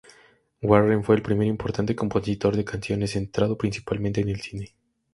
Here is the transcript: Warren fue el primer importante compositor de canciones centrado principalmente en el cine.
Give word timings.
Warren 0.63 1.03
fue 1.03 1.15
el 1.15 1.21
primer 1.21 1.45
importante 1.45 1.95
compositor 1.95 2.55
de 2.57 2.65
canciones 2.65 3.11
centrado 3.11 3.55
principalmente 3.55 4.21
en 4.21 4.29
el 4.29 4.41
cine. 4.41 4.73